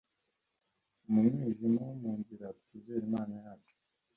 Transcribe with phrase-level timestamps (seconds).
[1.11, 3.75] Mu mwijima wo mu nzira, twizer' Imana yacu.